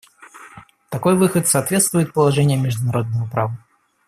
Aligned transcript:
Такой 0.89 1.15
выход 1.15 1.47
соответствует 1.47 2.11
положениям 2.11 2.63
международного 2.63 3.27
права. 3.27 3.55